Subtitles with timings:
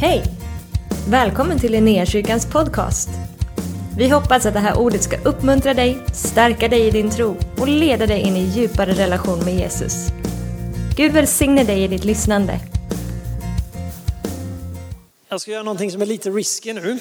[0.00, 0.22] Hej!
[1.08, 3.08] Välkommen till Linnéakyrkans podcast.
[3.98, 7.68] Vi hoppas att det här ordet ska uppmuntra dig, stärka dig i din tro och
[7.68, 9.94] leda dig in i djupare relation med Jesus.
[10.96, 12.60] Gud välsigne dig i ditt lyssnande.
[15.28, 16.90] Jag ska göra någonting som är lite risky nu.
[16.90, 16.98] Eh,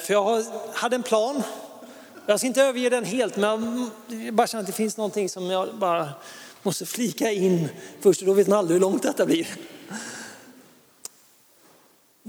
[0.00, 0.44] för jag
[0.74, 1.42] hade en plan.
[2.26, 3.90] Jag ska inte överge den helt, men
[4.24, 6.08] jag bara känner att det finns någonting som jag bara
[6.62, 7.68] måste flika in
[8.00, 8.20] först.
[8.20, 9.46] Och då vet man aldrig hur långt detta blir.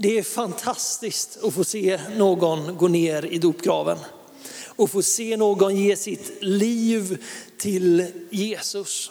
[0.00, 3.98] Det är fantastiskt att få se någon gå ner i dopgraven
[4.66, 7.24] och få se någon ge sitt liv
[7.56, 9.10] till Jesus.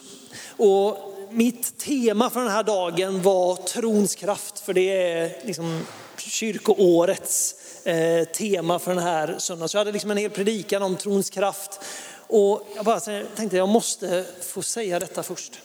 [0.57, 0.97] Och
[1.31, 5.81] mitt tema för den här dagen var trons kraft, för det är liksom
[6.17, 9.69] kyrkoårets eh, tema för den här söndagen.
[9.69, 11.79] Så jag hade liksom en hel predikan om trons kraft.
[12.27, 12.99] Och jag bara
[13.35, 15.59] tänkte jag måste få säga detta först.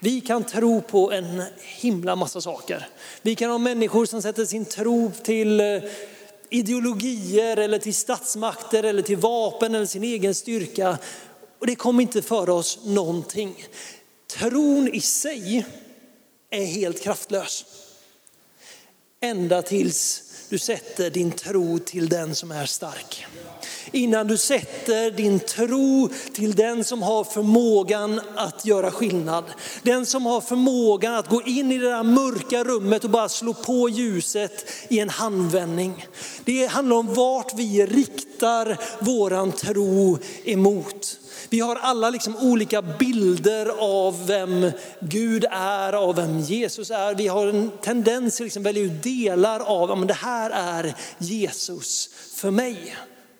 [0.00, 2.88] Vi kan tro på en himla massa saker.
[3.22, 5.82] Vi kan ha människor som sätter sin tro till eh,
[6.50, 10.98] ideologier eller till statsmakter eller till vapen eller sin egen styrka.
[11.58, 13.66] Och det kommer inte föra oss någonting.
[14.26, 15.66] Tron i sig
[16.50, 17.64] är helt kraftlös.
[19.20, 23.26] Ända tills du sätter din tro till den som är stark.
[23.92, 29.44] Innan du sätter din tro till den som har förmågan att göra skillnad.
[29.82, 33.54] Den som har förmågan att gå in i det där mörka rummet och bara slå
[33.54, 36.06] på ljuset i en handvändning.
[36.44, 41.18] Det handlar om vart vi riktar våran tro emot.
[41.50, 47.14] Vi har alla liksom olika bilder av vem Gud är, av vem Jesus är.
[47.14, 52.10] Vi har en tendens att liksom välja ut delar av, att det här är Jesus
[52.34, 52.96] för mig.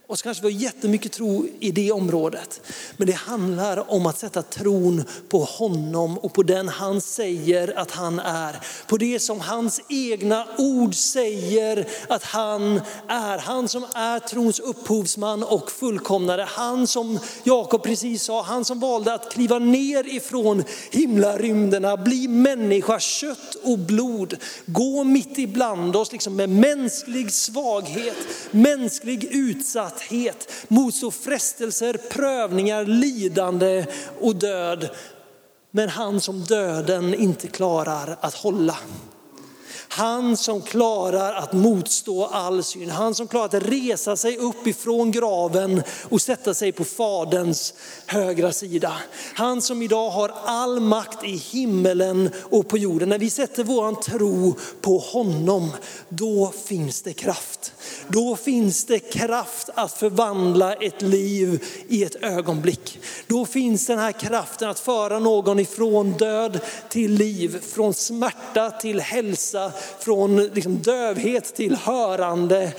[0.09, 2.61] Och så kanske vi har jättemycket tro i det området.
[2.97, 7.91] Men det handlar om att sätta tron på honom och på den han säger att
[7.91, 8.57] han är.
[8.87, 13.39] På det som hans egna ord säger att han är.
[13.39, 16.47] Han som är trons upphovsman och fullkomnare.
[16.49, 23.01] Han som Jakob precis sa, han som valde att kliva ner ifrån himlarymderna, bli människa,
[23.01, 24.37] kött och blod.
[24.67, 28.17] Gå mitt ibland oss liksom med mänsklig svaghet,
[28.51, 33.87] mänsklig utsatthet utsatthet, motstå frestelser, prövningar, lidande
[34.21, 34.91] och död.
[35.71, 38.77] Men han som döden inte klarar att hålla.
[39.89, 45.11] Han som klarar att motstå all syn, han som klarar att resa sig upp ifrån
[45.11, 47.75] graven och sätta sig på faderns
[48.07, 48.93] högra sida.
[49.35, 53.09] Han som idag har all makt i himmelen och på jorden.
[53.09, 55.71] När vi sätter vår tro på honom,
[56.09, 57.73] då finns det kraft.
[58.09, 62.99] Då finns det kraft att förvandla ett liv i ett ögonblick.
[63.27, 69.01] Då finns den här kraften att föra någon ifrån död till liv, från smärta till
[69.01, 72.73] hälsa, från liksom dövhet till hörande,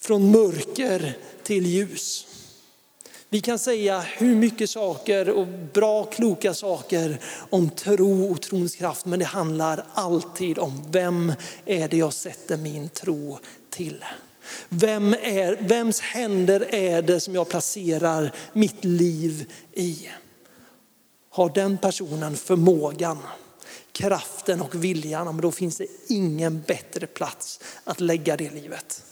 [0.00, 2.26] från mörker till ljus.
[3.28, 7.18] Vi kan säga hur mycket saker och bra kloka saker
[7.50, 11.32] om tro och trons kraft, men det handlar alltid om vem
[11.64, 13.38] är det jag sätter min tro
[13.70, 14.04] till?
[14.68, 20.08] Vem är, vems händer är det som jag placerar mitt liv i?
[21.30, 23.18] Har den personen förmågan,
[23.96, 29.04] kraften och viljan, då finns det ingen bättre plats att lägga det livet.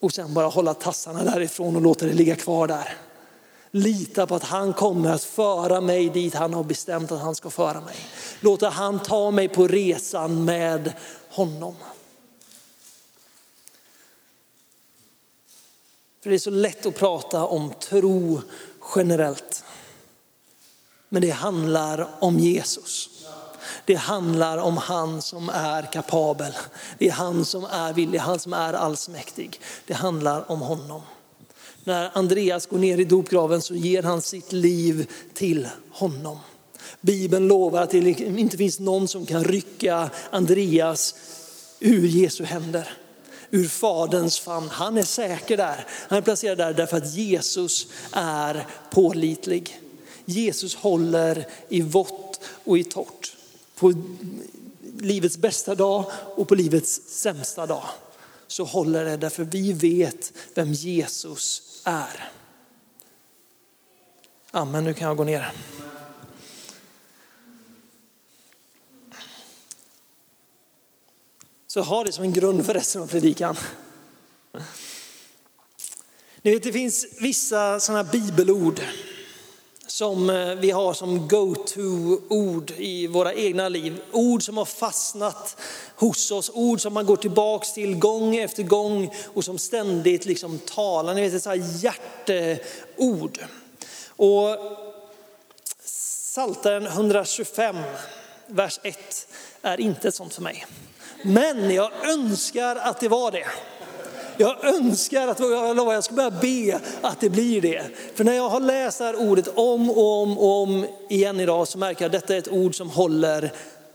[0.00, 2.96] Och sen bara hålla tassarna därifrån och låta det ligga kvar där.
[3.70, 7.50] Lita på att han kommer att föra mig dit han har bestämt att han ska
[7.50, 7.96] föra mig.
[8.40, 10.92] Låta han ta mig på resan med
[11.28, 11.74] honom.
[16.22, 18.42] För det är så lätt att prata om tro
[18.96, 19.64] generellt.
[21.08, 23.10] Men det handlar om Jesus.
[23.84, 26.52] Det handlar om han som är kapabel.
[26.98, 29.60] Det är han som är villig, han som är allsmäktig.
[29.86, 31.02] Det handlar om honom.
[31.84, 36.38] När Andreas går ner i dopgraven så ger han sitt liv till honom.
[37.00, 41.14] Bibeln lovar att det inte finns någon som kan rycka Andreas
[41.80, 42.96] ur Jesu händer
[43.50, 44.68] ur faderns famn.
[44.68, 45.86] Han är säker där.
[46.08, 49.80] Han är placerad där därför att Jesus är pålitlig.
[50.24, 53.36] Jesus håller i vått och i torrt.
[53.80, 53.94] På
[54.98, 56.04] livets bästa dag
[56.36, 57.84] och på livets sämsta dag
[58.46, 62.30] så håller det därför vi vet vem Jesus är.
[64.50, 65.52] Amen, nu kan jag gå ner.
[71.66, 73.56] Så ha det som en grund för resten av predikan.
[76.42, 78.80] Ni vet, det finns vissa sådana bibelord
[79.90, 84.00] som eh, vi har som go-to-ord i våra egna liv.
[84.12, 85.56] Ord som har fastnat
[85.96, 90.58] hos oss, ord som man går tillbaks till gång efter gång och som ständigt liksom
[90.58, 91.14] talar.
[91.14, 93.38] Ni vet, ett så här hjärteord.
[94.08, 94.56] Och
[95.84, 97.76] Saltaren 125,
[98.46, 99.28] vers 1
[99.62, 100.66] är inte ett sånt för mig.
[101.22, 103.46] Men jag önskar att det var det.
[104.36, 107.82] Jag önskar att jag, lovar, jag ska börja be att det blir det.
[108.14, 111.68] För när jag har läst det här ordet om och om och om igen idag
[111.68, 113.52] så märker jag att detta är ett ord som håller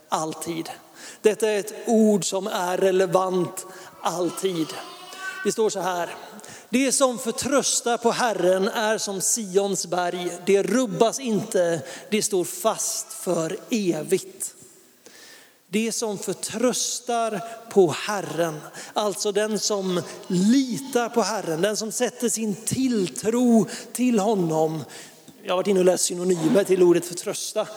[0.09, 0.69] alltid.
[1.21, 3.65] Detta är ett ord som är relevant
[4.01, 4.67] alltid.
[5.43, 6.09] Det står så här.
[6.69, 10.31] Det som förtröstar på Herren är som Sions berg.
[10.45, 14.54] Det rubbas inte, det står fast för evigt.
[15.75, 18.61] Det som förtröstar på Herren,
[18.93, 24.83] alltså den som litar på Herren, den som sätter sin tilltro till honom.
[25.43, 27.67] Jag har varit inne och läst synonymer till ordet förtrösta.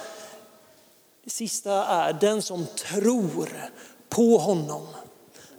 [1.25, 3.71] Det sista är den som tror
[4.09, 4.87] på honom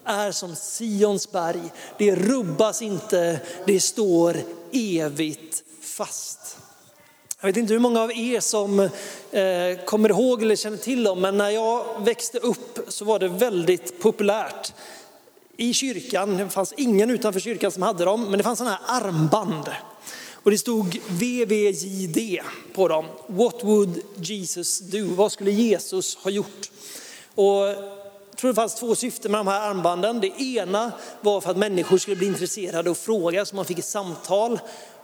[0.03, 1.71] är som Sions berg.
[1.97, 4.37] Det rubbas inte, det står
[4.71, 6.58] evigt fast.
[7.41, 11.21] Jag vet inte hur många av er som eh, kommer ihåg eller känner till dem,
[11.21, 14.73] men när jag växte upp så var det väldigt populärt
[15.57, 16.37] i kyrkan.
[16.37, 19.69] Det fanns ingen utanför kyrkan som hade dem, men det fanns sådana här armband.
[20.33, 22.41] Och det stod VVJD
[22.73, 23.05] på dem.
[23.27, 25.15] What would Jesus do?
[25.15, 26.71] Vad skulle Jesus ha gjort?
[27.35, 27.67] Och
[28.29, 30.19] jag tror det fanns två syften med de här armbanden.
[30.19, 30.91] Det ena
[31.21, 34.59] var för att människor skulle bli intresserade och fråga så man fick ett samtal.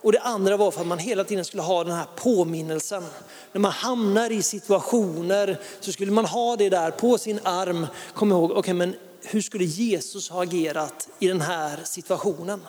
[0.05, 3.03] Och det andra var för att man hela tiden skulle ha den här påminnelsen.
[3.51, 7.87] När man hamnar i situationer så skulle man ha det där på sin arm.
[8.13, 12.61] Kom ihåg, okej okay, men hur skulle Jesus ha agerat i den här situationen?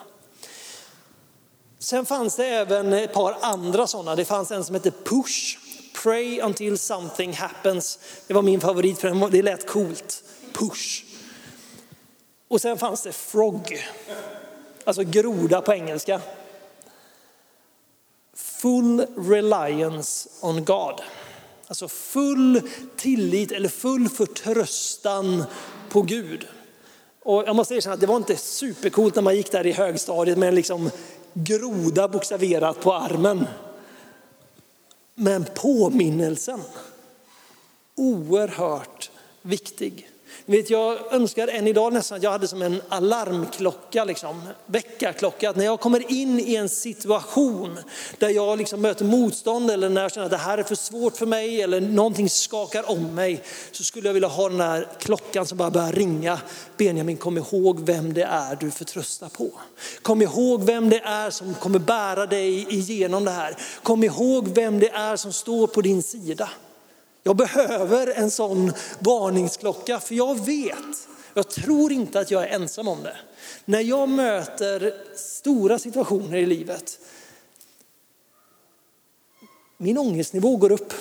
[1.79, 4.15] Sen fanns det även ett par andra sådana.
[4.15, 5.57] Det fanns en som hette Push,
[6.03, 7.99] Pray until something happens.
[8.27, 10.23] Det var min favorit för det lät coolt.
[10.53, 11.03] Push.
[12.47, 13.85] Och sen fanns det Frog,
[14.83, 16.21] alltså groda på engelska
[18.61, 21.01] full reliance on God.
[21.67, 22.61] Alltså full
[22.97, 25.43] tillit eller full förtröstan
[25.89, 26.47] på Gud.
[27.23, 30.37] Och jag måste erkänna att det var inte supercoolt när man gick där i högstadiet
[30.37, 30.89] med en liksom
[31.33, 33.47] groda bokstaverat på armen.
[35.15, 36.61] Men påminnelsen,
[37.95, 39.11] oerhört
[39.41, 40.09] viktig.
[40.45, 45.49] Vet, jag önskar än idag nästan att jag hade som en alarmklocka, liksom, väckarklocka.
[45.49, 47.79] Att när jag kommer in i en situation
[48.17, 51.17] där jag liksom möter motstånd eller när jag känner att det här är för svårt
[51.17, 53.43] för mig eller någonting skakar om mig.
[53.71, 56.39] Så skulle jag vilja ha den här klockan som bara börjar ringa.
[56.77, 59.49] Benjamin, kom ihåg vem det är du förtröstar på.
[60.01, 63.57] Kom ihåg vem det är som kommer bära dig igenom det här.
[63.83, 66.49] Kom ihåg vem det är som står på din sida.
[67.27, 72.87] Jag behöver en sån varningsklocka för jag vet, jag tror inte att jag är ensam
[72.87, 73.17] om det.
[73.65, 76.99] När jag möter stora situationer i livet,
[79.77, 80.93] min ångestnivå går upp.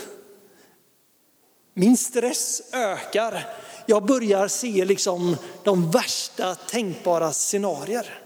[1.75, 3.47] Min stress ökar.
[3.87, 8.19] Jag börjar se liksom de värsta tänkbara scenarier.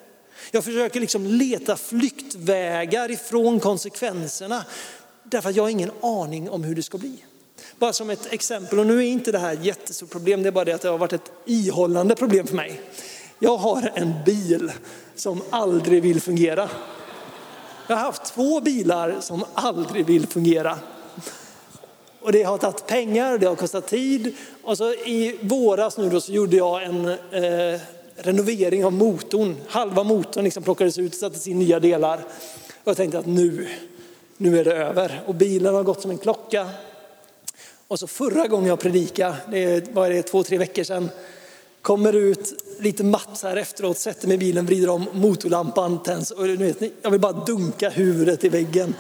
[0.51, 4.65] Jag försöker liksom leta flyktvägar ifrån konsekvenserna
[5.25, 7.25] därför att jag har ingen aning om hur det ska bli.
[7.79, 10.53] Bara som ett exempel, och nu är inte det här ett jättestort problem, det är
[10.53, 12.81] bara det att det har varit ett ihållande problem för mig.
[13.39, 14.73] Jag har en bil
[15.15, 16.69] som aldrig vill fungera.
[17.87, 20.79] Jag har haft två bilar som aldrig vill fungera.
[22.21, 24.35] Och det har tagit pengar, det har kostat tid.
[24.63, 27.81] Och så i våras nu då så gjorde jag en eh,
[28.17, 29.57] renovering av motorn.
[29.69, 32.17] Halva motorn liksom plockades ut och sattes in nya delar.
[32.85, 33.69] Och jag tänkte att nu,
[34.37, 35.23] nu är det över.
[35.27, 36.69] Och bilen har gått som en klocka.
[37.91, 41.11] Och så förra gången jag predikade, det var det två, tre veckor sedan,
[41.83, 46.31] kommer ut lite matt så här efteråt, sätter mig i bilen, vrider om motorlampan, tänds
[46.31, 48.95] och nu vet jag vill bara dunka huvudet i väggen.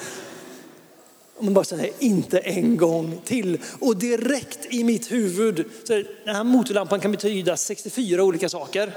[1.37, 3.59] Och man bara säger inte en gång till.
[3.80, 8.92] Och direkt i mitt huvud, så den här motorlampan kan betyda 64 olika saker.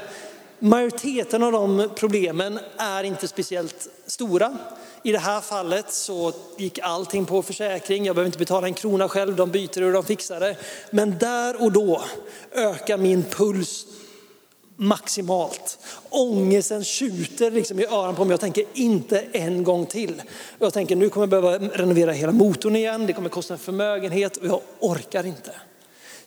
[0.58, 4.58] Majoriteten av de problemen är inte speciellt stora.
[5.02, 8.04] I det här fallet så gick allting på försäkring.
[8.04, 10.56] Jag behöver inte betala en krona själv, de byter och de fixar det.
[10.90, 12.02] Men där och då
[12.52, 13.86] ökar min puls
[14.76, 15.78] maximalt.
[16.10, 18.32] Ångesten tjuter liksom i öronen på mig.
[18.32, 20.22] Jag tänker inte en gång till.
[20.58, 23.06] Jag tänker nu kommer jag behöva renovera hela motorn igen.
[23.06, 25.50] Det kommer kosta en förmögenhet och jag orkar inte.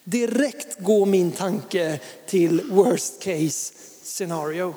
[0.09, 3.73] Direkt går min tanke till worst case
[4.03, 4.75] scenario.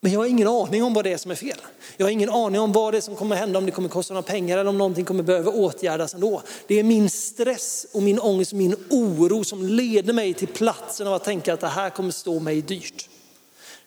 [0.00, 1.58] Men jag har ingen aning om vad det är som är fel.
[1.96, 4.14] Jag har ingen aning om vad det är som kommer hända, om det kommer kosta
[4.14, 6.42] några pengar eller om någonting kommer behöva åtgärdas ändå.
[6.66, 11.06] Det är min stress och min ångest, och min oro som leder mig till platsen
[11.06, 13.08] av att tänka att det här kommer stå mig dyrt.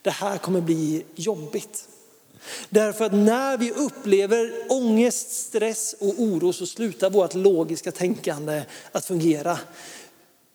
[0.01, 1.87] Det här kommer bli jobbigt.
[2.69, 9.05] Därför att när vi upplever ångest, stress och oro så slutar vårt logiska tänkande att
[9.05, 9.59] fungera.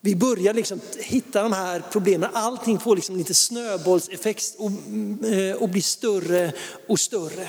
[0.00, 4.70] Vi börjar liksom hitta de här problemen, allting får liksom lite snöbollseffekt och,
[5.28, 6.52] eh, och blir större
[6.88, 7.48] och större.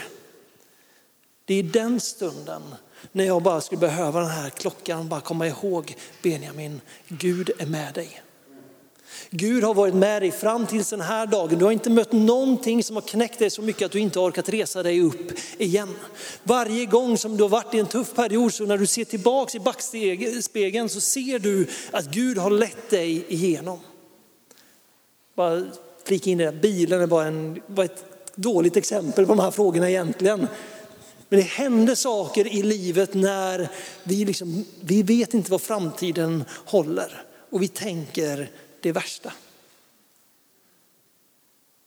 [1.46, 2.62] Det är den stunden
[3.12, 7.94] när jag bara skulle behöva den här klockan, bara komma ihåg Benjamin, Gud är med
[7.94, 8.22] dig.
[9.34, 11.60] Gud har varit med dig fram till den här dagen.
[11.60, 14.50] Du har inte mött någonting som har knäckt dig så mycket att du inte orkat
[14.50, 15.90] resa dig upp igen.
[16.44, 19.56] Varje gång som du har varit i en tuff period, så när du ser tillbaks
[19.56, 23.80] i backspegeln så ser du att Gud har lett dig igenom.
[25.36, 25.64] Bara
[26.04, 29.90] flika in det, bilen är bara en, var ett dåligt exempel på de här frågorna
[29.90, 30.48] egentligen.
[31.30, 33.70] Men det händer saker i livet när
[34.04, 37.24] vi, liksom, vi vet inte vad framtiden håller.
[37.50, 38.50] Och vi tänker
[38.82, 39.34] det värsta.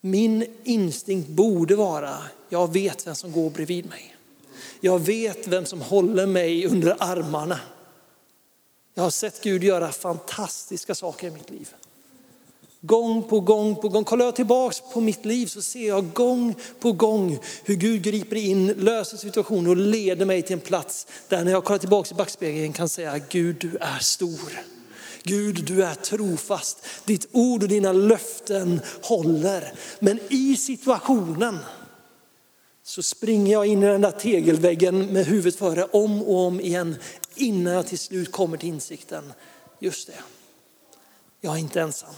[0.00, 4.16] Min instinkt borde vara, jag vet vem som går bredvid mig.
[4.80, 7.60] Jag vet vem som håller mig under armarna.
[8.94, 11.74] Jag har sett Gud göra fantastiska saker i mitt liv.
[12.80, 14.04] Gång på gång på gång.
[14.04, 18.36] Kollar jag tillbaks på mitt liv så ser jag gång på gång hur Gud griper
[18.36, 22.14] in, löser situationer och leder mig till en plats där när jag kollar tillbaks i
[22.14, 24.73] backspegeln kan säga Gud du är stor.
[25.24, 26.86] Gud, du är trofast.
[27.04, 29.72] Ditt ord och dina löften håller.
[29.98, 31.58] Men i situationen
[32.82, 36.96] så springer jag in i den där tegelväggen med huvudet före om och om igen
[37.34, 39.32] innan jag till slut kommer till insikten.
[39.78, 40.18] Just det,
[41.40, 42.14] jag är inte ensam.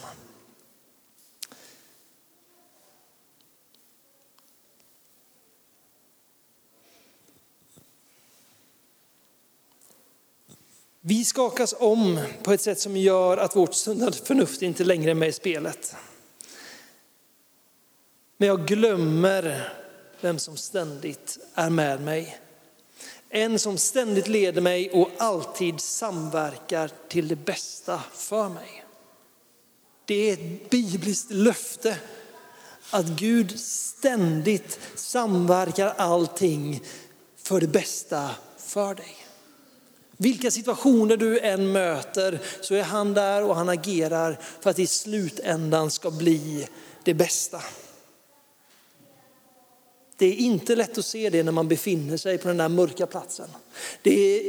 [11.08, 15.14] Vi skakas om på ett sätt som gör att vårt sunda förnuft inte längre är
[15.14, 15.94] med i spelet.
[18.36, 19.72] Men jag glömmer
[20.20, 22.38] vem som ständigt är med mig.
[23.28, 28.84] En som ständigt leder mig och alltid samverkar till det bästa för mig.
[30.04, 31.98] Det är ett bibliskt löfte
[32.90, 36.82] att Gud ständigt samverkar allting
[37.36, 39.16] för det bästa för dig.
[40.16, 44.86] Vilka situationer du än möter så är han där och han agerar för att i
[44.86, 46.68] slutändan ska bli
[47.04, 47.62] det bästa.
[50.16, 53.06] Det är inte lätt att se det när man befinner sig på den där mörka
[53.06, 53.48] platsen.
[54.02, 54.42] Det är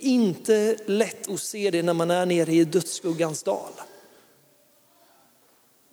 [0.00, 3.72] inte lätt att se det när man är nere i dödsskuggans dal.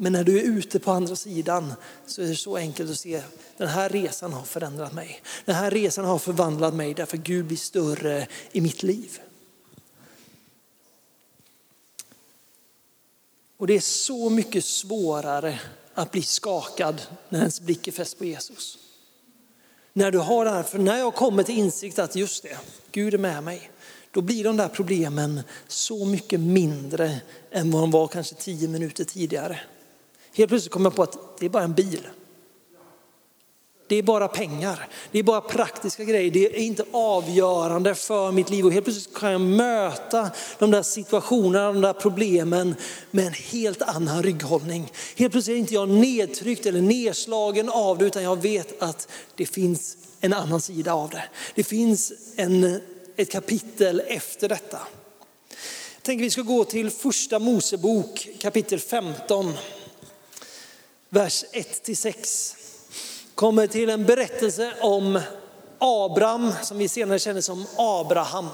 [0.02, 1.74] Men när du är ute på andra sidan
[2.06, 3.24] så är det så enkelt att se,
[3.58, 5.22] den här resan har förändrat mig.
[5.46, 9.20] Den här resan har förvandlat mig därför Gud blir större i mitt liv.
[13.58, 15.60] Och det är så mycket svårare
[15.94, 18.78] att bli skakad när ens blick är fäst på Jesus.
[19.94, 22.58] När du har det här, för när jag kommer till insikt att just det,
[22.92, 23.72] Gud är med mig,
[24.12, 29.04] då blir de där problemen så mycket mindre än vad de var kanske tio minuter
[29.04, 29.60] tidigare.
[30.40, 32.08] Helt plötsligt kommer jag på att det är bara en bil.
[33.88, 38.50] Det är bara pengar, det är bara praktiska grejer, det är inte avgörande för mitt
[38.50, 38.66] liv.
[38.66, 42.76] Och helt plötsligt kan jag möta de där situationerna, de där problemen
[43.12, 44.92] med en helt annan rygghållning.
[45.16, 49.46] Helt plötsligt är inte jag nedtryckt eller nedslagen av det utan jag vet att det
[49.46, 51.24] finns en annan sida av det.
[51.56, 52.82] Det finns en,
[53.16, 54.80] ett kapitel efter detta.
[55.96, 59.54] Jag tänker vi ska gå till första Mosebok kapitel 15
[61.10, 62.56] vers 1-6
[63.36, 65.22] kommer till en berättelse om
[65.78, 68.48] Abraham som vi senare känner som Abraham.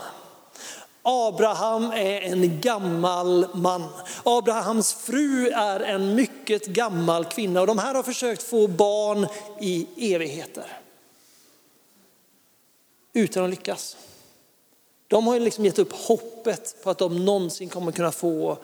[1.01, 3.83] Abraham är en gammal man.
[4.23, 9.27] Abrahams fru är en mycket gammal kvinna och de här har försökt få barn
[9.61, 10.79] i evigheter.
[13.13, 13.97] Utan att lyckas.
[15.07, 18.57] De har liksom gett upp hoppet på att de någonsin kommer kunna få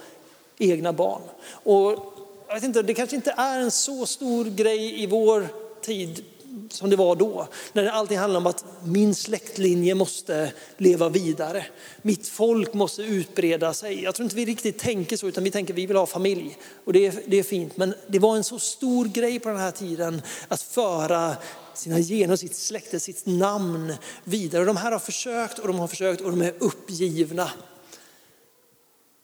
[0.58, 1.22] egna barn.
[1.64, 2.21] Och
[2.52, 5.48] jag vet inte, det kanske inte är en så stor grej i vår
[5.82, 6.26] tid
[6.70, 7.48] som det var då.
[7.74, 11.66] När allting handlar om att min släktlinje måste leva vidare.
[12.02, 14.04] Mitt folk måste utbreda sig.
[14.04, 16.58] Jag tror inte vi riktigt tänker så utan vi tänker att vi vill ha familj.
[16.86, 17.78] Och det är, det är fint.
[17.78, 21.36] Men det var en så stor grej på den här tiden att föra
[21.74, 23.94] sina gener, sitt släkte, sitt namn
[24.24, 24.62] vidare.
[24.62, 27.52] Och de här har försökt och de har försökt och de är uppgivna.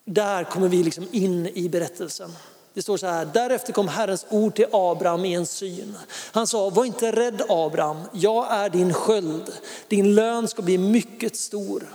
[0.05, 2.31] Där kommer vi liksom in i berättelsen.
[2.77, 5.97] Det står så här, därefter kom Herrens ord till Abraham i en syn.
[6.31, 9.51] Han sa, var inte rädd Abraham, jag är din sköld,
[9.87, 11.87] din lön ska bli mycket stor.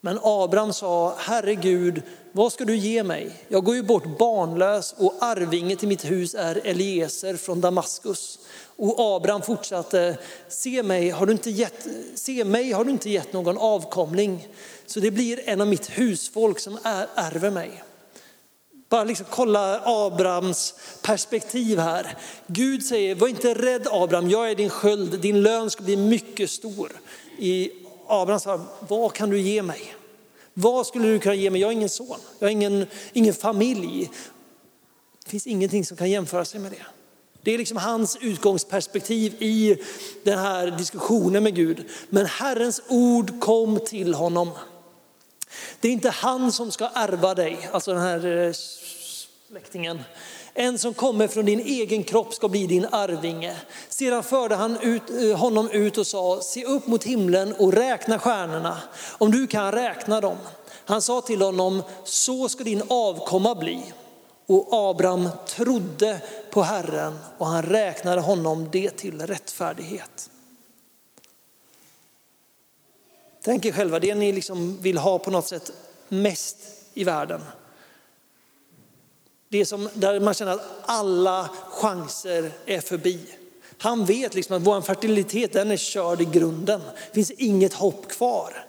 [0.00, 3.44] Men Abraham sa, Herre Gud, vad ska du ge mig?
[3.48, 8.38] Jag går ju bort barnlös och arvinge till mitt hus är Eliezer från Damaskus.
[8.76, 13.32] Och Abraham fortsatte, se mig har du inte gett, se mig har du inte gett
[13.32, 14.48] någon avkomling,
[14.86, 16.78] så det blir en av mitt husfolk som
[17.14, 17.82] ärver mig.
[18.88, 22.18] Bara liksom kolla Abrahams perspektiv här.
[22.46, 26.50] Gud säger, var inte rädd Abraham, jag är din sköld, din lön ska bli mycket
[26.50, 26.92] stor.
[27.38, 27.70] I
[28.06, 29.94] Abraham sa, vad kan du ge mig?
[30.54, 31.60] Vad skulle du kunna ge mig?
[31.60, 34.10] Jag har ingen son, jag har ingen, ingen familj.
[35.24, 36.86] Det finns ingenting som kan jämföra sig med det.
[37.42, 39.76] Det är liksom hans utgångsperspektiv i
[40.22, 41.84] den här diskussionen med Gud.
[42.08, 44.50] Men Herrens ord kom till honom.
[45.80, 48.52] Det är inte han som ska ärva dig, alltså den här eh,
[49.48, 50.02] släktingen.
[50.54, 53.56] En som kommer från din egen kropp ska bli din arvinge.
[53.88, 58.18] Sedan förde han ut, eh, honom ut och sa, se upp mot himlen och räkna
[58.18, 58.78] stjärnorna,
[59.18, 60.36] om du kan räkna dem.
[60.84, 63.92] Han sa till honom, så ska din avkomma bli.
[64.46, 70.30] Och Abraham trodde på Herren och han räknade honom det till rättfärdighet.
[73.48, 75.72] Tänk er själva, det ni liksom vill ha på något sätt
[76.08, 76.56] mest
[76.94, 77.40] i världen.
[79.48, 83.20] Det som, där man känner att alla chanser är förbi.
[83.78, 86.80] Han vet liksom att vår fertilitet den är körd i grunden.
[86.80, 88.66] Det finns inget hopp kvar.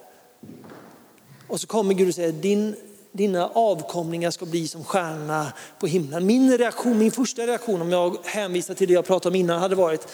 [1.47, 2.75] Och så kommer Gud och säger, Din,
[3.11, 6.25] dina avkomlingar ska bli som stjärnorna på himlen.
[6.25, 9.75] Min reaktion, min första reaktion om jag hänvisar till det jag pratade om innan hade
[9.75, 10.07] varit,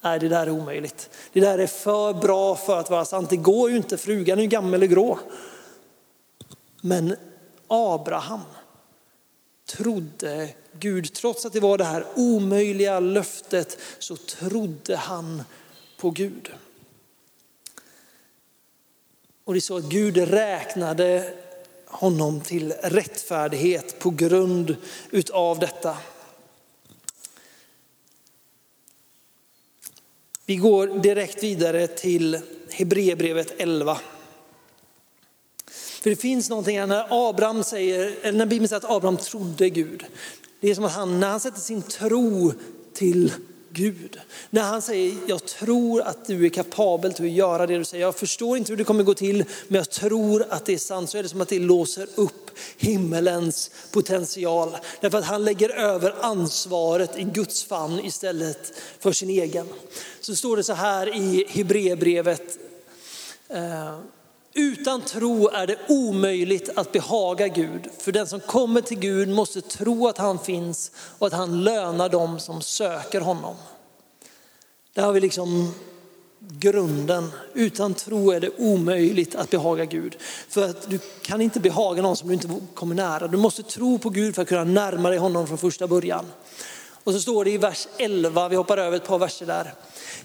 [0.00, 1.10] nej det där är omöjligt.
[1.32, 3.30] Det där är för bra för att vara sant.
[3.30, 5.18] Det går ju inte, frugan är ju gammal och grå.
[6.80, 7.16] Men
[7.66, 8.40] Abraham
[9.66, 15.42] trodde Gud, trots att det var det här omöjliga löftet så trodde han
[15.96, 16.50] på Gud.
[19.44, 21.34] Och det är så att Gud räknade
[21.86, 24.76] honom till rättfärdighet på grund
[25.10, 25.96] utav detta.
[30.48, 32.38] Vi går direkt vidare till
[32.70, 33.98] Hebreerbrevet 11.
[36.02, 39.70] För det finns någonting här när Abraham säger, eller när Bibeln säger att Abraham trodde
[39.70, 40.04] Gud.
[40.60, 42.52] Det är som att han, när han sätter sin tro
[42.94, 43.32] till
[43.70, 44.20] Gud.
[44.50, 48.04] När han säger, jag tror att du är kapabel till att göra det du säger.
[48.04, 51.10] Jag förstår inte hur det kommer gå till, men jag tror att det är sant.
[51.10, 54.76] Så är det som att det låser upp himmelens potential.
[55.00, 59.68] Därför att han lägger över ansvaret i Guds famn istället för sin egen.
[60.20, 62.58] Så står det så här i Hebreerbrevet.
[63.48, 63.98] Eh,
[64.58, 67.88] Utan tro är det omöjligt att behaga Gud.
[67.98, 72.08] För den som kommer till Gud måste tro att han finns och att han lönar
[72.08, 73.56] dem som söker honom.
[74.94, 75.74] Där har vi liksom
[76.40, 77.30] grunden.
[77.54, 80.16] Utan tro är det omöjligt att behaga Gud.
[80.48, 83.28] För att du kan inte behaga någon som du inte kommer nära.
[83.28, 86.24] Du måste tro på Gud för att kunna närma dig honom från första början.
[87.08, 89.74] Och så står det i vers 11, vi hoppar över ett par verser där.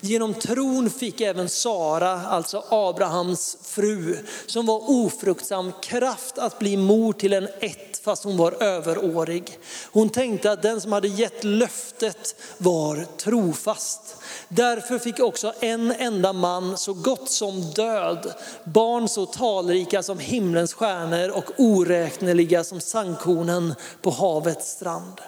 [0.01, 4.17] Genom tron fick även Sara, alltså Abrahams fru,
[4.47, 9.59] som var ofruktsam, kraft att bli mor till en ett fast hon var överårig.
[9.91, 14.17] Hon tänkte att den som hade gett löftet var trofast.
[14.47, 20.73] Därför fick också en enda man så gott som död, barn så talrika som himlens
[20.73, 25.21] stjärnor och oräkneliga som sandkornen på havets strand.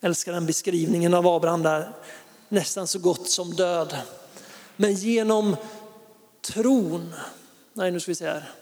[0.00, 1.92] Jag älskar den beskrivningen av Abraham där
[2.48, 3.96] nästan så gott som död.
[4.76, 5.56] Men genom
[6.40, 7.14] tron,
[7.72, 8.52] nej nu ska vi se här.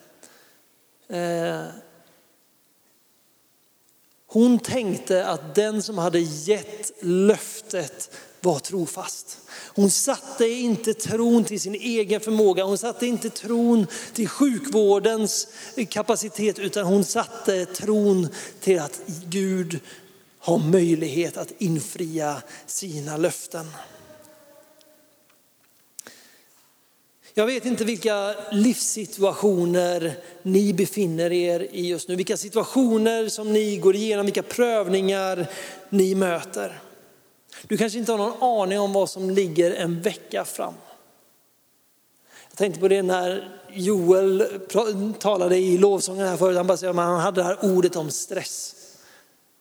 [1.08, 1.66] Eh,
[4.26, 9.38] hon tänkte att den som hade gett löftet var trofast.
[9.74, 15.48] Hon satte inte tron till sin egen förmåga, hon satte inte tron till sjukvårdens
[15.88, 18.28] kapacitet utan hon satte tron
[18.60, 19.80] till att Gud
[20.44, 23.66] har möjlighet att infria sina löften.
[27.34, 33.76] Jag vet inte vilka livssituationer ni befinner er i just nu, vilka situationer som ni
[33.76, 35.46] går igenom, vilka prövningar
[35.88, 36.80] ni möter.
[37.62, 40.74] Du kanske inte har någon aning om vad som ligger en vecka fram.
[42.48, 44.46] Jag tänkte på det när Joel
[45.18, 48.83] talade i lovsången här förut, han, bara, han hade det här ordet om stress.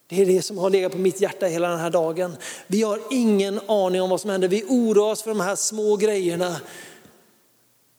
[0.08, 2.38] Det är det som har legat på mitt hjärta hela den här dagen.
[2.68, 4.48] Vi har ingen aning om vad som händer.
[4.48, 6.62] Vi oroar oss för de här små grejerna.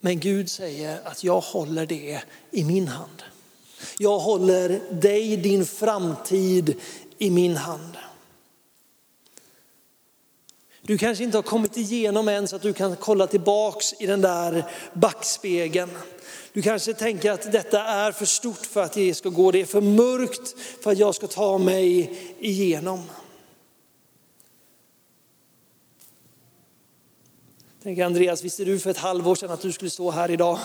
[0.01, 3.23] Men Gud säger att jag håller det i min hand.
[3.99, 6.75] Jag håller dig, din framtid
[7.19, 7.97] i min hand.
[10.83, 14.21] Du kanske inte har kommit igenom än så att du kan kolla tillbaks i den
[14.21, 15.91] där backspegeln.
[16.55, 19.65] Du kanske tänker att detta är för stort för att det ska gå, det är
[19.65, 23.03] för mörkt för att jag ska ta mig igenom.
[27.83, 30.59] Tänk Andreas, visste du för ett halvår sedan att du skulle stå här idag?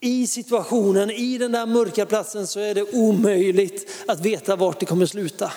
[0.00, 4.86] I situationen, i den där mörka platsen så är det omöjligt att veta vart det
[4.86, 5.52] kommer sluta.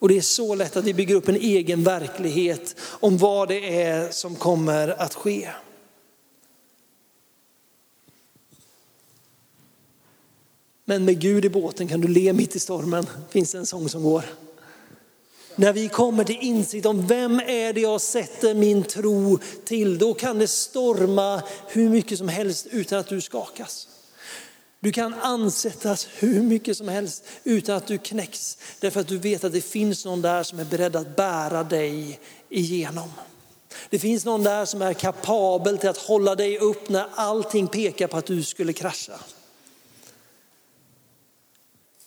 [0.00, 3.82] Och det är så lätt att vi bygger upp en egen verklighet om vad det
[3.82, 5.48] är som kommer att ske.
[10.84, 13.88] Men med Gud i båten kan du le mitt i stormen, finns det en sång
[13.88, 14.24] som går.
[15.56, 20.14] När vi kommer till insikt om vem är det jag sätter min tro till, då
[20.14, 23.88] kan det storma hur mycket som helst utan att du skakas.
[24.80, 28.58] Du kan ansättas hur mycket som helst utan att du knäcks.
[28.80, 32.20] Därför att du vet att det finns någon där som är beredd att bära dig
[32.48, 33.10] igenom.
[33.90, 38.06] Det finns någon där som är kapabel till att hålla dig upp när allting pekar
[38.06, 39.20] på att du skulle krascha.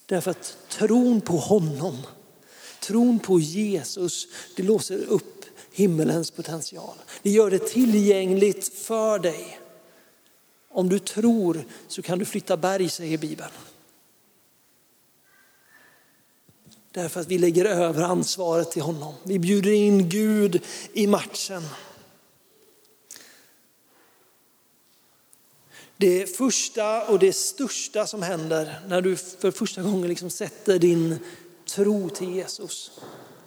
[0.05, 1.97] Därför att tron på honom,
[2.79, 6.95] tron på Jesus, det låser upp himmelens potential.
[7.21, 9.59] Det gör det tillgängligt för dig.
[10.73, 13.51] Om du tror så kan du flytta berg, säger Bibeln.
[16.91, 19.13] Därför att vi lägger över ansvaret till honom.
[19.23, 20.61] Vi bjuder in Gud
[20.93, 21.63] i matchen.
[25.97, 31.19] Det första och det största som händer när du för första gången liksom sätter din
[31.65, 32.91] tro till Jesus,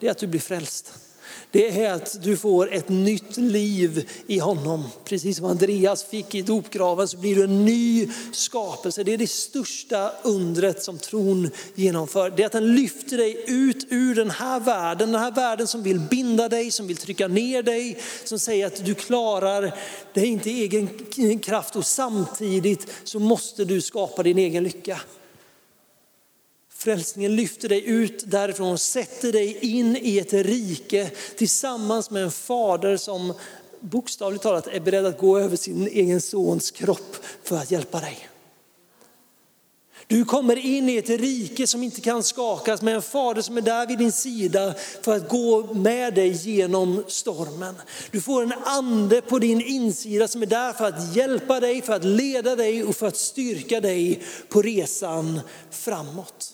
[0.00, 1.05] det är att du blir frälst
[1.50, 4.84] det är att du får ett nytt liv i honom.
[5.04, 9.04] Precis som Andreas fick i dopgraven så blir du en ny skapelse.
[9.04, 12.30] Det är det största undret som tron genomför.
[12.30, 15.82] Det är att den lyfter dig ut ur den här världen, den här världen som
[15.82, 19.74] vill binda dig, som vill trycka ner dig, som säger att du klarar
[20.14, 25.00] dig inte i egen kraft och samtidigt så måste du skapa din egen lycka.
[26.86, 32.30] Frälsningen lyfter dig ut därifrån och sätter dig in i ett rike tillsammans med en
[32.30, 33.34] fader som
[33.80, 38.28] bokstavligt talat är beredd att gå över sin egen sons kropp för att hjälpa dig.
[40.06, 43.62] Du kommer in i ett rike som inte kan skakas med en fader som är
[43.62, 47.74] där vid din sida för att gå med dig genom stormen.
[48.10, 51.92] Du får en ande på din insida som är där för att hjälpa dig, för
[51.92, 56.52] att leda dig och för att styrka dig på resan framåt.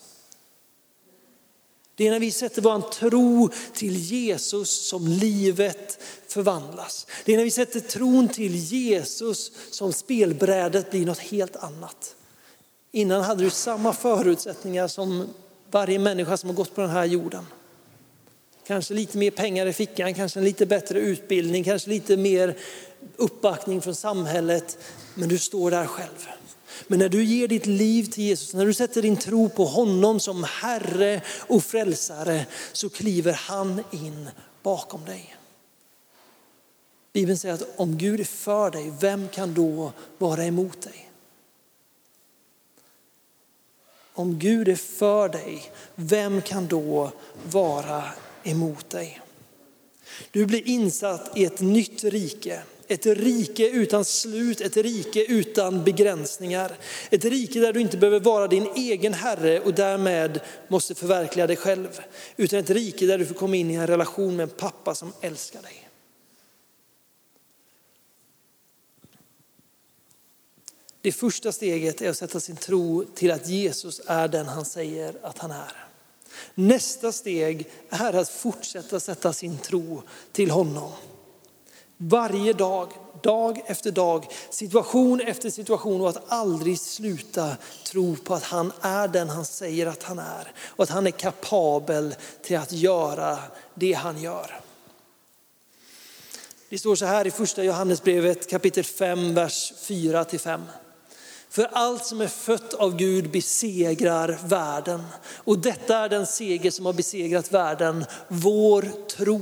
[1.96, 7.06] Det är när vi sätter vår tro till Jesus som livet förvandlas.
[7.24, 12.16] Det är när vi sätter tron till Jesus som spelbrädet blir något helt annat.
[12.92, 15.28] Innan hade du samma förutsättningar som
[15.70, 17.46] varje människa som har gått på den här jorden.
[18.66, 22.56] Kanske lite mer pengar i fickan, kanske en lite bättre utbildning, kanske lite mer
[23.16, 24.78] uppbackning från samhället.
[25.14, 26.28] Men du står där själv.
[26.86, 30.20] Men när du ger ditt liv till Jesus, när du sätter din tro på honom
[30.20, 34.30] som Herre och frälsare så kliver han in
[34.62, 35.36] bakom dig.
[37.12, 41.10] Bibeln säger att om Gud är för dig, vem kan då vara emot dig?
[44.14, 47.10] Om Gud är för dig, vem kan då
[47.50, 48.04] vara
[48.42, 49.20] emot dig?
[50.30, 52.62] Du blir insatt i ett nytt rike.
[52.92, 56.72] Ett rike utan slut, ett rike utan begränsningar.
[57.10, 61.56] Ett rike där du inte behöver vara din egen herre och därmed måste förverkliga dig
[61.56, 62.00] själv.
[62.36, 65.12] Utan ett rike där du får komma in i en relation med en pappa som
[65.20, 65.88] älskar dig.
[71.00, 75.14] Det första steget är att sätta sin tro till att Jesus är den han säger
[75.22, 75.86] att han är.
[76.54, 80.02] Nästa steg är att fortsätta sätta sin tro
[80.32, 80.92] till honom.
[82.04, 88.42] Varje dag, dag efter dag, situation efter situation och att aldrig sluta tro på att
[88.42, 92.72] han är den han säger att han är och att han är kapabel till att
[92.72, 93.38] göra
[93.74, 94.60] det han gör.
[96.68, 100.62] Det står så här i första Johannesbrevet kapitel 5, vers 4 till 5.
[101.52, 105.02] För allt som är fött av Gud besegrar världen.
[105.36, 109.40] Och detta är den seger som har besegrat världen, vår tro.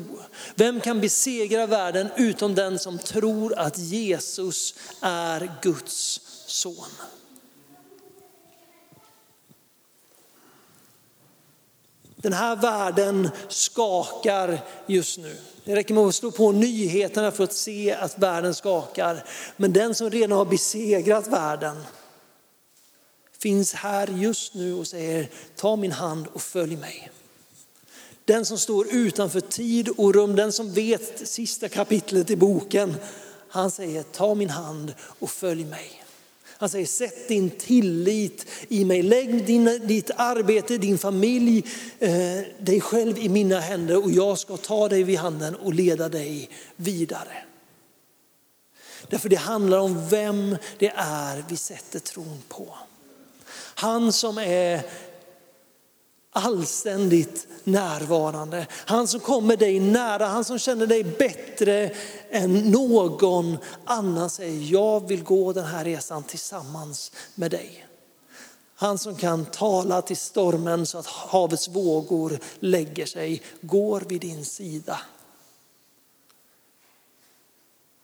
[0.55, 6.87] Vem kan besegra världen utom den som tror att Jesus är Guds son?
[12.17, 15.37] Den här världen skakar just nu.
[15.65, 19.25] Det räcker med att slå på nyheterna för att se att världen skakar.
[19.57, 21.85] Men den som redan har besegrat världen
[23.43, 27.11] finns här just nu och säger ta min hand och följ mig.
[28.25, 32.97] Den som står utanför tid och rum, den som vet sista kapitlet i boken,
[33.49, 36.05] han säger ta min hand och följ mig.
[36.45, 41.65] Han säger sätt din tillit i mig, lägg din, ditt arbete, din familj,
[41.99, 42.11] eh,
[42.59, 46.51] dig själv i mina händer och jag ska ta dig vid handen och leda dig
[46.77, 47.45] vidare.
[49.09, 52.75] Därför det handlar om vem det är vi sätter tron på.
[53.81, 54.83] Han som är
[56.31, 58.67] allständigt närvarande.
[58.71, 61.95] Han som kommer dig nära, han som känner dig bättre
[62.31, 67.87] än någon annan säger jag vill gå den här resan tillsammans med dig.
[68.75, 74.45] Han som kan tala till stormen så att havets vågor lägger sig, går vid din
[74.45, 75.01] sida.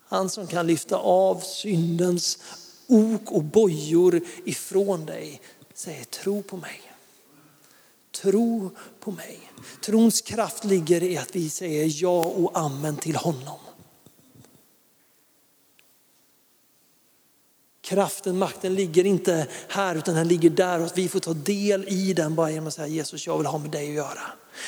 [0.09, 2.39] Han som kan lyfta av syndens
[2.87, 5.41] ok och bojor ifrån dig
[5.77, 6.83] säger tro på mig.
[8.23, 9.41] Tro på mig.
[9.81, 13.59] Trons kraft ligger i att vi säger ja och amen till honom.
[17.81, 21.89] Kraften, makten ligger inte här utan den ligger där och att vi får ta del
[21.89, 24.23] i den bara genom att säga Jesus jag vill ha med dig att göra.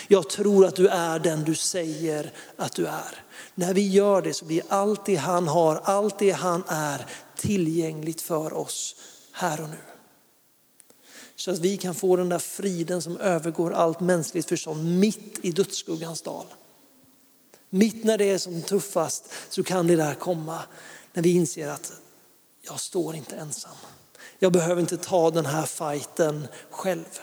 [0.09, 3.25] Jag tror att du är den du säger att du är.
[3.55, 8.21] När vi gör det så blir allt det han har, allt det han är tillgängligt
[8.21, 8.97] för oss
[9.33, 9.98] här och nu.
[11.39, 15.53] Så att vi kan få den där friden som övergår allt mänskligt förstånd mitt i
[15.53, 16.47] dödsskuggans dal.
[17.71, 20.63] Mitt när det är som tuffast så kan det där komma
[21.13, 21.93] när vi inser att
[22.63, 23.77] jag står inte ensam.
[24.39, 27.19] Jag behöver inte ta den här fighten själv.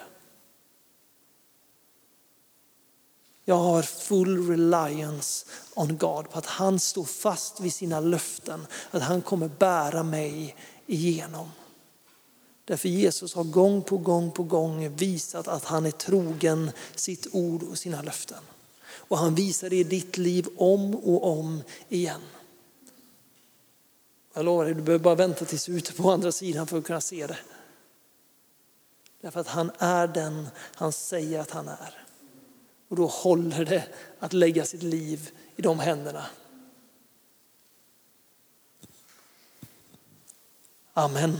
[3.45, 9.01] Jag har full reliance on God på att han står fast vid sina löften, att
[9.01, 11.51] han kommer bära mig igenom.
[12.65, 17.63] Därför Jesus har gång på gång på gång visat att han är trogen sitt ord
[17.63, 18.43] och sina löften.
[18.86, 22.21] Och han visar det i ditt liv om och om igen.
[24.34, 26.78] Jag lovar dig, du behöver bara vänta tills du är ute på andra sidan för
[26.78, 27.38] att kunna se det.
[29.21, 32.06] Därför att han är den han säger att han är.
[32.88, 33.88] Och då håller det
[34.19, 36.25] att lägga sitt liv i de händerna.
[40.93, 41.39] Amen.